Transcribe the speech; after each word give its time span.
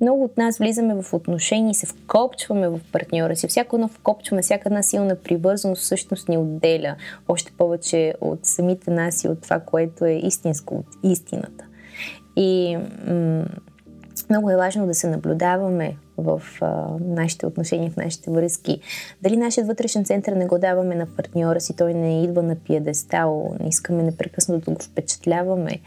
много 0.00 0.24
от 0.24 0.36
нас 0.36 0.58
влизаме 0.58 1.02
в 1.02 1.14
отношения 1.14 1.70
и 1.70 1.74
се 1.74 1.86
вкопчваме 1.86 2.68
в 2.68 2.80
партньора 2.92 3.36
си. 3.36 3.48
Всяко 3.48 3.76
едно 3.76 3.88
вкопчване, 3.88 4.42
всяка 4.42 4.68
една 4.68 4.82
силна 4.82 5.16
привързаност 5.16 5.82
всъщност 5.82 6.28
ни 6.28 6.38
отделя 6.38 6.96
още 7.28 7.52
повече 7.58 8.14
от 8.20 8.46
самите 8.46 8.90
нас 8.90 9.24
и 9.24 9.28
от 9.28 9.42
това, 9.42 9.60
което 9.60 10.04
е 10.04 10.12
истинско, 10.12 10.74
от 10.74 10.86
истината. 11.02 11.64
И 12.36 12.78
м- 13.06 13.44
много 14.30 14.50
е 14.50 14.56
важно 14.56 14.86
да 14.86 14.94
се 14.94 15.08
наблюдаваме 15.08 15.96
в 16.16 16.42
а, 16.60 16.86
нашите 17.00 17.46
отношения, 17.46 17.90
в 17.90 17.96
нашите 17.96 18.30
връзки. 18.30 18.80
Дали 19.22 19.36
нашият 19.36 19.66
вътрешен 19.66 20.04
център 20.04 20.32
не 20.32 20.46
го 20.46 20.58
даваме 20.58 20.94
на 20.94 21.06
партньора 21.06 21.60
си, 21.60 21.76
той 21.76 21.94
не 21.94 22.24
идва 22.24 22.42
на 22.42 22.56
пиедестал, 22.56 23.56
не 23.60 23.68
искаме 23.68 24.02
непрекъснато 24.02 24.70
да 24.70 24.76
го 24.76 24.82
впечатляваме 24.82 25.80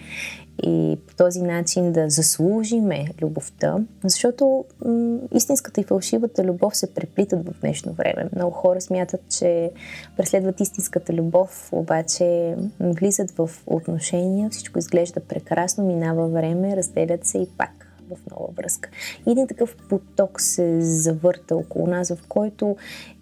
и 0.63 0.97
по 1.07 1.15
този 1.15 1.41
начин 1.41 1.91
да 1.91 2.09
заслужиме 2.09 3.07
любовта, 3.21 3.77
защото 4.03 4.65
м- 4.85 5.19
истинската 5.33 5.81
и 5.81 5.83
фалшивата 5.83 6.43
любов 6.43 6.77
се 6.77 6.93
преплитат 6.93 7.45
в 7.45 7.59
днешно 7.61 7.93
време. 7.93 8.29
Много 8.35 8.51
хора 8.51 8.81
смятат, 8.81 9.21
че 9.29 9.71
преследват 10.17 10.59
истинската 10.59 11.13
любов, 11.13 11.69
обаче 11.71 12.55
влизат 12.79 13.31
в 13.31 13.49
отношения, 13.67 14.49
всичко 14.49 14.79
изглежда 14.79 15.19
прекрасно, 15.19 15.85
минава 15.85 16.27
време, 16.27 16.77
разделят 16.77 17.25
се 17.25 17.37
и 17.37 17.47
пак 17.57 17.87
в 18.09 18.17
нова 18.31 18.47
връзка. 18.57 18.89
И 19.27 19.31
един 19.31 19.47
такъв 19.47 19.75
поток 19.89 20.41
се 20.41 20.81
завърта 20.81 21.55
около 21.55 21.87
нас, 21.87 22.09
в 22.13 22.27
който 22.27 22.75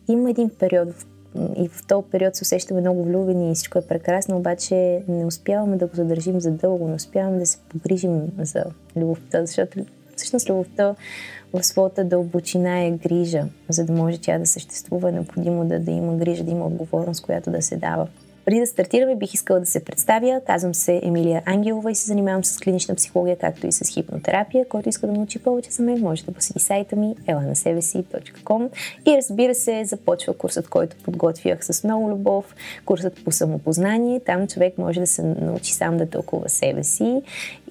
има 0.08 0.30
един 0.30 0.50
период, 0.59 0.92
в 0.92 1.06
и 1.36 1.68
в 1.68 1.88
този 1.88 2.08
период 2.12 2.36
се 2.36 2.44
усещаме 2.44 2.82
много 2.82 3.04
влюбени 3.04 3.52
и 3.52 3.56
всичко 3.56 3.78
е 3.78 3.88
прекрасно, 3.88 4.38
обаче 4.38 5.04
не 5.08 5.26
успяваме 5.26 5.78
да 5.78 5.88
го 5.88 5.96
задържим 5.96 6.42
за 6.42 6.52
дълго, 6.52 6.88
не 6.88 6.96
успяваме 6.96 7.40
да 7.40 7.46
се 7.46 7.58
погрижим 7.70 8.22
за 8.42 8.64
любовта, 8.96 9.46
защото 9.46 9.86
всъщност 10.16 10.50
любовта 10.50 10.96
в 11.54 11.64
своята 11.64 12.04
дълбочина 12.04 12.84
е 12.84 12.92
грижа. 12.92 13.46
За 13.70 13.86
да 13.86 13.94
може 13.94 14.22
тя 14.22 14.40
да 14.40 14.46
съществува, 14.46 15.09
е 15.09 15.12
необходимо 15.12 15.66
да, 15.66 15.80
да 15.80 15.92
има 15.92 16.16
грижа, 16.16 16.44
да 16.44 16.52
има 16.52 16.66
отговорност, 16.66 17.26
която 17.26 17.52
да 17.52 17.62
се 17.62 17.78
дава. 17.78 18.08
Преди 18.50 18.59
да 18.59 18.67
стартираме, 18.67 19.16
бих 19.16 19.33
искала 19.33 19.59
да 19.59 19.66
се 19.66 19.86
представя. 19.86 20.42
Казвам 20.47 20.73
се 20.73 21.02
Емилия 21.03 21.44
Ангелова 21.45 21.92
и 21.92 21.95
се 21.95 22.05
занимавам 22.05 22.44
с 22.44 22.58
клинична 22.58 22.95
психология, 22.95 23.38
както 23.38 23.67
и 23.67 23.72
с 23.72 23.88
хипнотерапия. 23.94 24.67
Който 24.69 24.89
иска 24.89 25.08
да 25.08 25.14
научи 25.14 25.39
повече 25.39 25.72
за 25.72 25.83
мен, 25.83 26.00
може 26.02 26.25
да 26.25 26.31
посети 26.31 26.59
сайта 26.59 26.95
ми 26.95 27.16
elanasebesi.com 27.28 28.69
и 29.08 29.17
разбира 29.17 29.56
се, 29.56 29.86
започва 29.86 30.33
курсът, 30.33 30.67
който 30.67 30.95
подготвях 31.03 31.66
с 31.66 31.83
много 31.83 32.09
любов, 32.09 32.56
курсът 32.86 33.23
по 33.23 33.31
самопознание. 33.31 34.19
Там 34.19 34.47
човек 34.47 34.78
може 34.78 35.00
да 35.00 35.08
се 35.08 35.23
научи 35.23 35.73
сам 35.73 35.97
да 35.97 36.09
тълкува 36.09 36.50
себе 36.50 36.84
си 36.84 37.22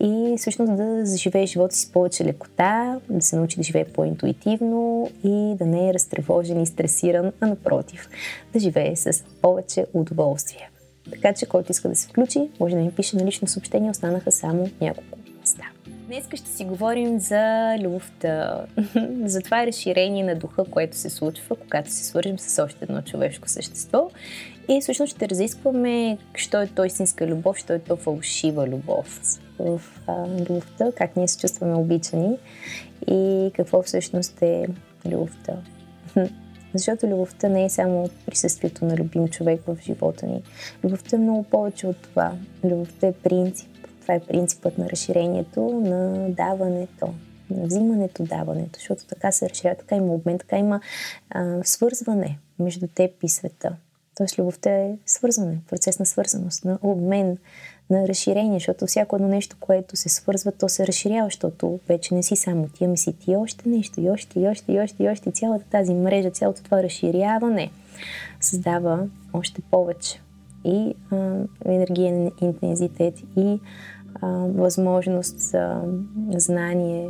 и 0.00 0.34
всъщност 0.38 0.76
да 0.76 1.06
заживее 1.06 1.46
живота 1.46 1.74
си 1.74 1.86
с 1.86 1.92
повече 1.92 2.24
лекота, 2.24 3.00
да 3.10 3.22
се 3.22 3.36
научи 3.36 3.56
да 3.56 3.62
живее 3.62 3.84
по-интуитивно 3.84 5.10
и 5.24 5.54
да 5.58 5.66
не 5.66 5.88
е 5.88 5.94
разтревожен 5.94 6.62
и 6.62 6.66
стресиран, 6.66 7.32
а 7.40 7.46
напротив, 7.46 8.08
да 8.52 8.58
живее 8.58 8.96
с 8.96 9.24
повече 9.42 9.86
удоволствие. 9.94 10.67
Така 11.10 11.32
че, 11.34 11.46
който 11.46 11.72
иска 11.72 11.88
да 11.88 11.96
се 11.96 12.08
включи, 12.08 12.48
може 12.60 12.76
да 12.76 12.82
ми 12.82 12.90
пише 12.90 13.16
на 13.16 13.24
лично 13.24 13.48
съобщение, 13.48 13.90
останаха 13.90 14.32
само 14.32 14.70
няколко 14.80 15.18
места. 15.40 15.64
Днес 16.06 16.26
ще 16.34 16.50
си 16.50 16.64
говорим 16.64 17.18
за 17.20 17.76
любовта, 17.80 18.64
за 19.24 19.40
това 19.40 19.66
разширение 19.66 20.24
на 20.24 20.34
духа, 20.34 20.64
което 20.64 20.96
се 20.96 21.10
случва, 21.10 21.56
когато 21.56 21.90
се 21.90 22.04
свържем 22.04 22.38
с 22.38 22.64
още 22.64 22.78
едно 22.84 23.02
човешко 23.02 23.48
същество. 23.48 24.10
И 24.68 24.80
всъщност 24.80 25.16
ще 25.16 25.28
разискваме, 25.28 26.18
що 26.34 26.62
е 26.62 26.66
то 26.66 26.84
истинска 26.84 27.26
любов, 27.26 27.56
що 27.56 27.72
е 27.72 27.78
то 27.78 27.96
фалшива 27.96 28.68
любов 28.68 29.20
в 29.58 29.80
любовта, 30.50 30.92
как 30.96 31.16
ние 31.16 31.28
се 31.28 31.38
чувстваме 31.38 31.74
обичани 31.74 32.36
и 33.06 33.50
какво 33.54 33.82
всъщност 33.82 34.42
е 34.42 34.66
любовта. 35.06 35.52
Защото 36.74 37.06
любовта 37.06 37.48
не 37.48 37.64
е 37.64 37.70
само 37.70 38.08
присъствието 38.26 38.84
на 38.84 38.96
любим 38.96 39.28
човек 39.28 39.60
в 39.66 39.76
живота 39.82 40.26
ни. 40.26 40.42
Любовта 40.84 41.16
е 41.16 41.20
много 41.20 41.42
повече 41.42 41.86
от 41.86 41.96
това. 42.02 42.32
Любовта 42.64 43.06
е 43.06 43.12
принцип. 43.12 43.70
Това 44.00 44.14
е 44.14 44.20
принципът 44.20 44.78
на 44.78 44.90
разширението, 44.90 45.60
на 45.84 46.30
даването, 46.30 47.14
на 47.50 47.66
взимането, 47.66 48.22
даването, 48.22 48.78
защото 48.78 49.06
така 49.06 49.32
се 49.32 49.48
разширява, 49.48 49.76
така 49.76 49.96
има 49.96 50.14
обмен, 50.14 50.38
така 50.38 50.58
има 50.58 50.80
а, 51.30 51.64
свързване 51.64 52.38
между 52.58 52.86
теб 52.94 53.10
и 53.22 53.28
света. 53.28 53.76
Тоест 54.14 54.38
любовта 54.38 54.70
е 54.70 54.96
свързване, 55.06 55.58
процес 55.68 55.98
на 55.98 56.06
свързаност, 56.06 56.64
на 56.64 56.78
обмен, 56.82 57.38
на 57.90 58.08
разширение, 58.08 58.58
защото 58.58 58.86
всяко 58.86 59.16
едно 59.16 59.28
нещо, 59.28 59.56
което 59.60 59.96
се 59.96 60.08
свързва, 60.08 60.52
то 60.52 60.68
се 60.68 60.86
разширява, 60.86 61.26
защото 61.26 61.80
вече 61.88 62.14
не 62.14 62.22
си 62.22 62.36
само 62.36 62.68
ти, 62.68 62.84
ами 62.84 62.98
си 62.98 63.12
ти 63.12 63.36
още 63.36 63.68
нещо, 63.68 64.00
и 64.00 64.10
още, 64.10 64.40
и 64.40 64.48
още, 64.48 64.72
и 64.72 64.80
още, 64.80 65.02
и 65.02 65.08
още. 65.08 65.32
Цялата 65.32 65.64
тази 65.70 65.94
мрежа, 65.94 66.30
цялото 66.30 66.62
това 66.62 66.82
разширяване 66.82 67.70
създава 68.40 69.06
още 69.32 69.62
повече 69.70 70.20
и 70.64 70.94
а, 71.10 71.36
енергиен 71.64 72.32
интензитет, 72.40 73.14
и 73.36 73.60
а, 74.22 74.28
възможност 74.38 75.40
за 75.40 75.82
знание, 76.30 77.08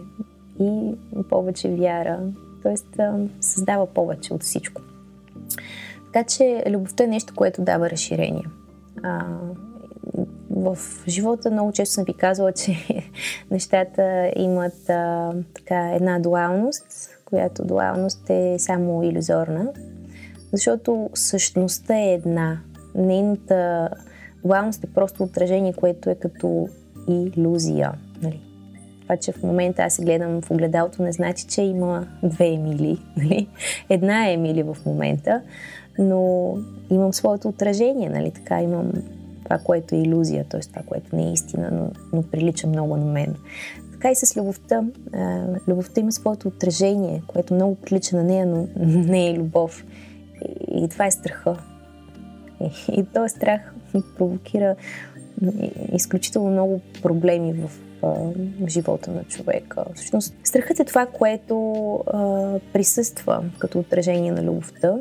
и 0.60 0.94
повече 1.30 1.68
вяра. 1.68 2.20
Тоест, 2.62 2.98
а, 2.98 3.18
създава 3.40 3.86
повече 3.86 4.34
от 4.34 4.42
всичко. 4.42 4.82
Така 6.12 6.28
че 6.28 6.64
любовта 6.70 7.04
е 7.04 7.06
нещо, 7.06 7.32
което 7.36 7.62
дава 7.62 7.90
разширение. 7.90 8.44
А, 9.02 9.26
в 10.58 10.78
живота 11.08 11.50
много 11.50 11.72
често 11.72 11.94
съм 11.94 12.04
ви 12.04 12.14
казвала, 12.14 12.52
че 12.52 12.76
нещата 13.50 14.32
имат 14.36 14.90
а, 14.90 15.32
така 15.54 15.94
една 15.94 16.18
дуалност, 16.18 16.86
която 17.24 17.64
дуалност 17.64 18.30
е 18.30 18.56
само 18.58 19.02
иллюзорна, 19.02 19.72
защото 20.52 21.10
същността 21.14 21.98
е 21.98 22.12
една. 22.12 22.60
Нейната 22.94 23.88
дуалност 24.44 24.84
е 24.84 24.92
просто 24.94 25.22
отражение, 25.22 25.72
което 25.72 26.10
е 26.10 26.14
като 26.14 26.68
иллюзия. 27.08 27.92
Нали? 28.22 28.40
Това, 29.02 29.16
че 29.16 29.32
в 29.32 29.42
момента 29.42 29.82
аз 29.82 29.94
се 29.94 30.02
гледам 30.02 30.42
в 30.42 30.50
огледалото, 30.50 31.02
не 31.02 31.12
значи, 31.12 31.46
че 31.46 31.62
има 31.62 32.06
две 32.22 32.46
Емили. 32.46 32.98
Нали? 33.16 33.48
Една 33.88 34.28
е 34.28 34.32
Емили 34.32 34.62
в 34.62 34.76
момента, 34.86 35.42
но 35.98 36.54
имам 36.90 37.12
своето 37.12 37.48
отражение, 37.48 38.08
нали? 38.08 38.30
така 38.30 38.62
имам 38.62 38.92
това, 39.48 39.58
което 39.58 39.94
е 39.94 39.98
иллюзия, 39.98 40.44
т.е. 40.44 40.60
това, 40.60 40.82
което 40.82 41.16
не 41.16 41.28
е 41.28 41.32
истина, 41.32 41.70
но, 41.72 41.90
но 42.12 42.22
прилича 42.22 42.66
много 42.66 42.96
на 42.96 43.04
мен. 43.04 43.34
Така 43.92 44.10
и 44.10 44.14
с 44.14 44.36
любовта. 44.36 44.84
Любовта 45.68 46.00
има 46.00 46.12
своето 46.12 46.48
отражение, 46.48 47.22
което 47.26 47.54
много 47.54 47.74
прилича 47.74 48.16
на 48.16 48.24
нея, 48.24 48.46
но 48.46 48.68
не 48.86 49.30
е 49.30 49.34
любов. 49.34 49.84
И, 50.68 50.84
и 50.84 50.88
това 50.88 51.06
е 51.06 51.10
страха. 51.10 51.56
И, 52.60 53.00
и 53.00 53.04
този 53.04 53.28
страх 53.28 53.74
провокира 54.16 54.76
изключително 55.92 56.50
много 56.50 56.80
проблеми 57.02 57.52
в 57.52 57.70
живота 58.68 59.10
на 59.10 59.24
човека. 59.24 59.84
Всъщност, 59.94 60.34
страхът 60.44 60.80
е 60.80 60.84
това, 60.84 61.06
което 61.06 61.54
присъства 62.72 63.44
като 63.58 63.78
отражение 63.78 64.32
на 64.32 64.42
любовта 64.42 64.96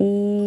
и 0.00 0.41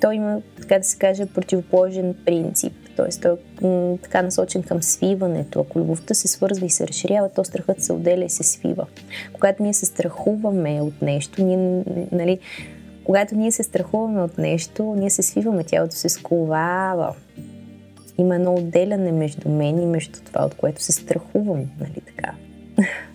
той 0.00 0.14
има, 0.14 0.40
така 0.60 0.78
да 0.78 0.84
се 0.84 0.98
каже, 0.98 1.26
противоположен 1.26 2.14
принцип. 2.26 2.72
Тоест, 2.96 3.22
той 3.22 3.32
е 3.32 3.98
така 4.02 4.22
насочен 4.22 4.62
към 4.62 4.82
свиването. 4.82 5.60
Ако 5.60 5.78
любовта 5.78 6.14
се 6.14 6.28
свързва 6.28 6.66
и 6.66 6.70
се 6.70 6.88
разширява, 6.88 7.28
то 7.28 7.44
страхът 7.44 7.82
се 7.82 7.92
отделя 7.92 8.24
и 8.24 8.30
се 8.30 8.42
свива. 8.42 8.86
Когато 9.32 9.62
ние 9.62 9.74
се 9.74 9.86
страхуваме 9.86 10.80
от 10.80 11.02
нещо, 11.02 11.44
ние, 11.44 11.84
нали, 12.12 12.38
когато 13.04 13.34
ние 13.34 13.52
се 13.52 13.62
страхуваме 13.62 14.22
от 14.22 14.38
нещо, 14.38 14.94
ние 14.98 15.10
се 15.10 15.22
свиваме, 15.22 15.64
тялото 15.64 15.96
се 15.96 16.08
сковава. 16.08 17.14
Има 18.18 18.34
едно 18.34 18.54
отделяне 18.54 19.12
между 19.12 19.48
мен 19.48 19.82
и 19.82 19.86
между 19.86 20.20
това, 20.24 20.44
от 20.44 20.54
което 20.54 20.82
се 20.82 20.92
страхувам, 20.92 21.70
нали 21.80 22.00
така. 22.06 22.32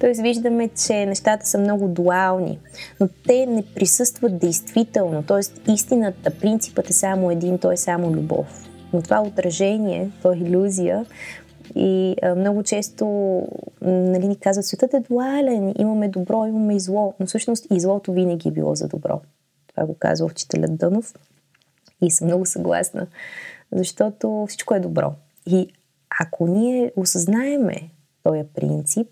Тоест 0.00 0.20
виждаме, 0.20 0.68
че 0.68 1.06
нещата 1.06 1.46
са 1.46 1.58
много 1.58 1.88
дуални, 1.88 2.58
но 3.00 3.08
те 3.26 3.46
не 3.46 3.64
присъстват 3.74 4.38
действително. 4.38 5.22
Тоест 5.22 5.60
истината, 5.68 6.30
принципът 6.30 6.90
е 6.90 6.92
само 6.92 7.30
един, 7.30 7.58
той 7.58 7.74
е 7.74 7.76
само 7.76 8.10
любов. 8.10 8.68
Но 8.92 9.02
това 9.02 9.22
отражение, 9.22 10.10
то 10.22 10.32
е 10.32 10.36
иллюзия 10.36 11.06
и 11.74 12.16
а, 12.22 12.34
много 12.34 12.62
често 12.62 13.06
нали, 13.82 14.28
ни 14.28 14.36
казват, 14.36 14.66
светът 14.66 14.94
е 14.94 15.00
дуален, 15.00 15.74
имаме 15.78 16.08
добро, 16.08 16.46
имаме 16.46 16.76
и 16.76 16.80
зло, 16.80 17.14
но 17.20 17.26
всъщност 17.26 17.66
и 17.70 17.80
злото 17.80 18.12
винаги 18.12 18.48
е 18.48 18.52
било 18.52 18.74
за 18.74 18.88
добро. 18.88 19.20
Това 19.68 19.86
го 19.86 19.94
казва 19.94 20.26
учителят 20.26 20.76
Дънов 20.76 21.14
и 22.02 22.10
съм 22.10 22.26
много 22.26 22.46
съгласна, 22.46 23.06
защото 23.72 24.46
всичко 24.48 24.74
е 24.74 24.80
добро. 24.80 25.12
И 25.46 25.68
ако 26.20 26.46
ние 26.46 26.92
осъзнаеме 26.96 27.90
този 28.22 28.42
принцип, 28.54 29.08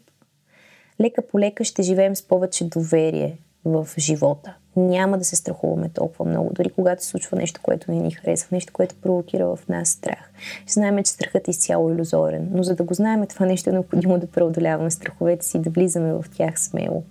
лека 1.01 1.23
по 1.23 1.39
лека 1.39 1.65
ще 1.65 1.83
живеем 1.83 2.17
с 2.17 2.23
повече 2.23 2.65
доверие 2.65 3.39
в 3.65 3.89
живота. 3.99 4.55
Няма 4.77 5.19
да 5.19 5.25
се 5.25 5.37
страхуваме 5.37 5.89
толкова 5.89 6.25
много, 6.25 6.51
дори 6.53 6.71
когато 6.71 7.03
се 7.03 7.09
случва 7.09 7.37
нещо, 7.37 7.61
което 7.63 7.91
не 7.91 8.01
ни 8.01 8.11
харесва, 8.11 8.49
нещо, 8.53 8.73
което 8.73 8.95
провокира 8.95 9.57
в 9.57 9.69
нас 9.69 9.89
страх. 9.89 10.31
Ще 10.63 10.73
знаем, 10.73 11.05
че 11.05 11.13
страхът 11.13 11.49
е 11.49 11.51
изцяло 11.51 11.91
иллюзорен, 11.91 12.49
но 12.53 12.63
за 12.63 12.75
да 12.75 12.83
го 12.83 12.95
знаем 12.95 13.27
това 13.27 13.47
нещо 13.47 13.71
е 13.71 13.73
необходимо 13.73 14.19
да 14.19 14.27
преодоляваме 14.27 14.91
страховете 14.91 15.47
си, 15.47 15.59
да 15.59 15.71
влизаме 15.71 16.13
в 16.13 16.25
тях 16.37 16.61
смело. 16.61 17.03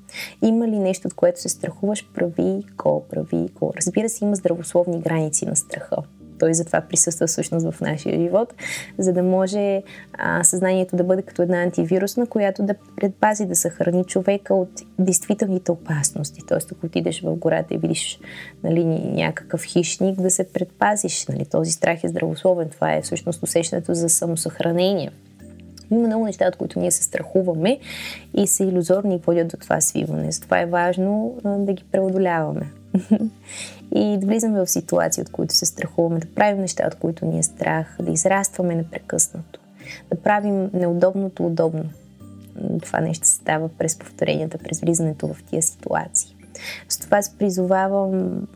Има 0.42 0.68
ли 0.68 0.80
нещо, 0.80 1.08
от 1.08 1.14
което 1.14 1.42
се 1.42 1.50
страхуваш, 1.50 2.10
прави 2.16 2.64
го, 2.78 3.04
прави 3.10 3.50
го. 3.60 3.74
Разбира 3.78 4.10
се, 4.10 4.26
има 4.26 4.36
здравословни 4.36 5.00
граници 5.00 5.46
на 5.46 5.56
страха 5.56 5.98
той 6.40 6.54
затова 6.54 6.82
присъства 6.82 7.28
всъщност 7.28 7.72
в 7.72 7.82
нашия 7.82 8.20
живот, 8.20 8.54
за 8.98 9.14
да 9.14 9.24
може 9.24 9.84
а, 10.14 10.44
съзнанието 10.44 10.96
да 10.96 11.04
бъде 11.04 11.22
като 11.22 11.42
една 11.42 11.64
антивирусна, 11.64 12.28
която 12.28 12.64
да 12.64 12.76
предпази 12.96 13.46
да 13.46 13.56
съхрани 13.56 14.04
човека 14.04 14.54
от 14.54 14.70
действителните 15.00 15.72
опасности. 15.72 16.42
Тоест, 16.48 16.72
ако 16.72 16.86
отидеш 16.86 17.22
в 17.22 17.36
гората 17.36 17.74
и 17.74 17.78
видиш 17.78 18.20
нали, 18.64 18.86
някакъв 19.14 19.64
хищник, 19.64 20.22
да 20.22 20.32
се 20.32 20.44
предпазиш. 20.54 21.28
Нали, 21.28 21.46
този 21.46 21.72
страх 21.72 22.04
е 22.04 22.08
здравословен. 22.08 22.70
Това 22.70 22.94
е 22.94 23.02
всъщност 23.02 23.44
усещането 23.44 23.94
за 23.94 24.10
самосъхранение. 24.10 25.12
Има 25.92 26.08
много 26.08 26.26
неща, 26.26 26.48
от 26.48 26.56
които 26.56 26.80
ние 26.80 26.92
се 26.92 27.04
страхуваме 27.04 27.80
и 28.38 28.48
са 28.48 28.64
иллюзорни 28.64 29.16
и 29.16 29.20
водят 29.20 29.48
до 29.48 29.58
това 29.58 29.82
свиване. 29.82 30.32
Затова 30.32 30.60
е 30.60 30.66
важно 30.66 31.36
да 31.44 31.74
ги 31.74 31.84
преодоляваме. 31.92 32.72
и 33.95 34.18
да 34.18 34.27
влизаме 34.27 34.59
в 34.59 34.68
ситуации, 34.68 35.21
от 35.21 35.30
които 35.30 35.53
се 35.53 35.65
страхуваме, 35.65 36.19
да 36.19 36.27
правим 36.27 36.62
неща, 36.62 36.88
от 36.88 36.95
които 36.95 37.25
ни 37.25 37.39
е 37.39 37.44
страх, 37.44 37.97
да 38.01 38.12
израстваме 38.12 38.75
непрекъснато, 38.75 39.59
да 40.12 40.21
правим 40.21 40.69
неудобното 40.74 41.45
удобно. 41.45 41.89
Това 42.81 43.00
нещо 43.00 43.27
се 43.27 43.33
става 43.33 43.69
през 43.69 44.00
повторенията, 44.00 44.57
през 44.57 44.81
влизането 44.81 45.27
в 45.27 45.44
тия 45.44 45.62
ситуации. 45.62 46.36
С 46.89 46.97
това 46.97 47.21
се 47.21 47.38
призовавам 47.38 48.47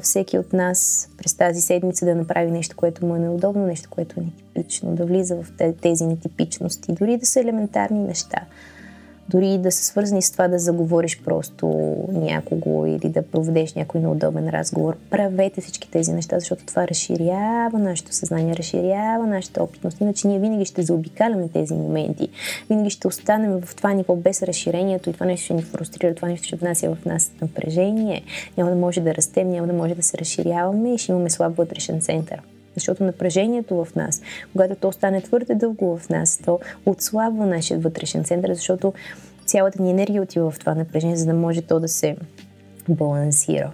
всеки 0.00 0.38
от 0.38 0.52
нас 0.52 1.08
през 1.18 1.34
тази 1.34 1.60
седмица 1.60 2.04
да 2.04 2.14
направи 2.14 2.50
нещо, 2.50 2.76
което 2.76 3.06
му 3.06 3.16
е 3.16 3.18
неудобно, 3.18 3.66
нещо, 3.66 3.90
което 3.90 4.20
е 4.20 4.24
нетипично, 4.24 4.94
да 4.94 5.06
влиза 5.06 5.36
в 5.36 5.46
тези 5.82 6.06
нетипичности, 6.06 6.92
дори 6.92 7.16
да 7.16 7.26
са 7.26 7.40
елементарни 7.40 7.98
неща 7.98 8.40
дори 9.28 9.58
да 9.58 9.72
са 9.72 9.84
свързани 9.84 10.22
с 10.22 10.32
това 10.32 10.48
да 10.48 10.58
заговориш 10.58 11.22
просто 11.24 11.66
някого 12.08 12.86
или 12.86 13.08
да 13.08 13.22
проведеш 13.22 13.74
някой 13.74 14.00
неудобен 14.00 14.48
разговор. 14.48 14.96
Правете 15.10 15.60
всички 15.60 15.90
тези 15.90 16.12
неща, 16.12 16.38
защото 16.38 16.66
това 16.66 16.88
разширява 16.88 17.78
нашето 17.78 18.14
съзнание, 18.14 18.56
разширява 18.56 19.26
нашата 19.26 19.62
опитност. 19.62 20.00
Иначе 20.00 20.28
ние 20.28 20.38
винаги 20.38 20.64
ще 20.64 20.82
заобикаляме 20.82 21.48
тези 21.48 21.74
моменти. 21.74 22.28
Винаги 22.70 22.90
ще 22.90 23.08
останем 23.08 23.60
в 23.60 23.74
това 23.74 23.92
ниво 23.92 24.16
без 24.16 24.42
разширението 24.42 25.10
и 25.10 25.12
това 25.12 25.26
нещо 25.26 25.44
ще 25.44 25.54
ни 25.54 25.62
фрустрира, 25.62 26.14
това 26.14 26.28
нещо 26.28 26.46
ще 26.46 26.56
внася 26.56 26.94
в 26.94 27.04
нас 27.04 27.32
напрежение. 27.42 28.22
Няма 28.58 28.70
да 28.70 28.76
може 28.76 29.00
да 29.00 29.14
растем, 29.14 29.50
няма 29.50 29.66
да 29.66 29.72
може 29.72 29.94
да 29.94 30.02
се 30.02 30.18
разширяваме 30.18 30.94
и 30.94 30.98
ще 30.98 31.12
имаме 31.12 31.30
слаб 31.30 31.56
вътрешен 31.56 32.00
център. 32.00 32.40
Защото 32.74 33.04
напрежението 33.04 33.84
в 33.84 33.94
нас, 33.94 34.22
когато 34.52 34.74
то 34.74 34.92
стане 34.92 35.20
твърде 35.20 35.54
дълго 35.54 35.98
в 35.98 36.08
нас, 36.08 36.40
то 36.44 36.60
отслабва 36.86 37.46
нашия 37.46 37.78
вътрешен 37.80 38.24
център, 38.24 38.54
защото 38.54 38.92
цялата 39.46 39.82
ни 39.82 39.90
енергия 39.90 40.22
отива 40.22 40.50
в 40.50 40.58
това 40.58 40.74
напрежение, 40.74 41.16
за 41.16 41.26
да 41.26 41.34
може 41.34 41.62
то 41.62 41.80
да 41.80 41.88
се 41.88 42.16
балансира. 42.88 43.72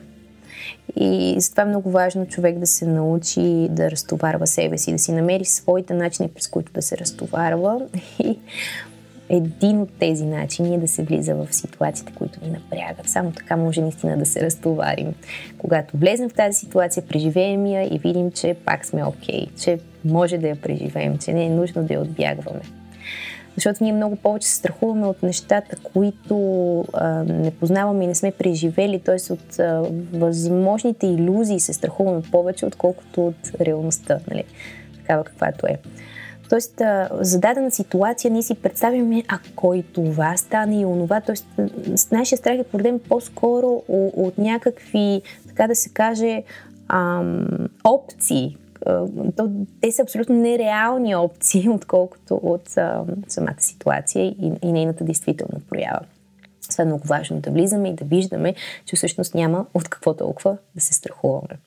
И 0.97 1.37
затова 1.39 1.63
е 1.63 1.67
много 1.67 1.91
важно 1.91 2.27
човек 2.27 2.59
да 2.59 2.67
се 2.67 2.87
научи 2.87 3.69
да 3.71 3.91
разтоварва 3.91 4.47
себе 4.47 4.79
си, 4.79 4.93
да 4.93 4.99
си 4.99 5.13
намери 5.13 5.45
своите 5.45 5.95
начини, 5.95 6.29
през 6.29 6.49
които 6.49 6.73
да 6.73 6.83
се 6.83 6.99
разтоварва. 6.99 7.87
И 8.19 8.39
един 9.31 9.81
от 9.81 9.91
тези 9.99 10.25
начини 10.25 10.75
е 10.75 10.79
да 10.79 10.89
се 10.89 11.03
влиза 11.03 11.35
в 11.35 11.55
ситуациите, 11.55 12.13
които 12.15 12.45
ни 12.45 12.51
напрягат. 12.51 13.09
Само 13.09 13.33
така 13.33 13.57
може 13.57 13.81
наистина 13.81 14.17
да 14.17 14.27
се 14.27 14.41
разтоварим. 14.41 15.15
Когато 15.59 15.97
влезем 15.97 16.29
в 16.29 16.35
тази 16.35 16.59
ситуация, 16.59 17.07
преживеем 17.07 17.67
я 17.67 17.95
и 17.95 17.99
видим, 17.99 18.31
че 18.31 18.57
пак 18.65 18.87
сме 18.87 19.05
окей, 19.05 19.47
okay, 19.47 19.63
че 19.63 19.79
може 20.05 20.39
да 20.39 20.49
я 20.49 20.57
преживеем, 20.57 21.19
че 21.19 21.33
не 21.33 21.47
е 21.47 21.51
нужно 21.51 21.83
да 21.83 21.95
я 21.95 22.01
отбягваме. 22.01 22.61
Защото 23.55 23.85
ние 23.85 23.93
много 23.93 24.17
повече 24.17 24.49
се 24.49 24.55
страхуваме 24.55 25.07
от 25.07 25.23
нещата, 25.23 25.77
които 25.77 26.85
а, 26.93 27.09
не 27.25 27.51
познаваме 27.51 28.05
и 28.05 28.07
не 28.07 28.15
сме 28.15 28.31
преживели, 28.31 29.01
т.е. 29.01 29.33
от 29.33 29.59
а, 29.59 29.83
възможните 30.13 31.07
иллюзии 31.07 31.61
се 31.61 31.73
страхуваме 31.73 32.23
повече, 32.33 32.67
отколкото 32.67 33.27
от 33.27 33.61
реалността, 33.61 34.19
нали? 34.31 34.45
такава 34.97 35.25
каквато 35.25 35.67
е. 35.67 35.79
Тоест, 36.51 36.83
за 37.21 37.41
дадена 37.41 37.71
ситуация 37.71 38.31
ние 38.31 38.43
си 38.43 38.55
представяме, 38.55 39.23
ако 39.29 39.75
и 39.75 39.83
това 39.83 40.37
стане 40.37 40.81
и 40.81 40.85
онова. 40.85 41.21
Тоест, 41.21 41.47
нашия 42.13 42.39
страх 42.39 42.59
е 42.59 42.65
породен 42.65 43.01
по-скоро 43.09 43.83
от 43.89 44.39
някакви, 44.39 45.23
така 45.49 45.67
да 45.67 45.75
се 45.75 45.89
каже, 45.89 46.43
ам, 46.89 47.69
опции. 47.85 48.57
Те 49.81 49.93
са 49.93 50.03
абсолютно 50.03 50.35
нереални 50.35 51.17
опции, 51.17 51.69
отколкото 51.75 52.41
от 52.43 52.77
ам, 52.77 53.07
самата 53.29 53.61
ситуация 53.61 54.25
и, 54.25 54.53
и 54.63 54.73
нейната 54.73 55.05
действителна 55.05 55.61
проява. 55.71 56.01
Това 56.71 56.83
е 56.83 56.87
много 56.87 57.07
важно 57.07 57.41
да 57.41 57.51
влизаме 57.51 57.89
и 57.89 57.95
да 57.95 58.05
виждаме, 58.05 58.55
че 58.85 58.97
всъщност 58.97 59.35
няма 59.35 59.67
от 59.75 59.89
какво 59.89 60.15
толкова 60.15 60.57
да 60.75 60.81
се 60.81 60.95
страхуваме. 60.95 61.59